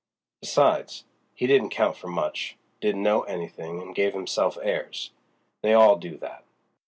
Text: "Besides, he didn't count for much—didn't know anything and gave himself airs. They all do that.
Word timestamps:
"Besides, 0.41 1.05
he 1.35 1.45
didn't 1.45 1.69
count 1.69 1.95
for 1.95 2.07
much—didn't 2.07 3.03
know 3.03 3.21
anything 3.21 3.79
and 3.83 3.93
gave 3.93 4.13
himself 4.15 4.57
airs. 4.63 5.11
They 5.61 5.75
all 5.75 5.95
do 5.95 6.17
that. 6.17 6.43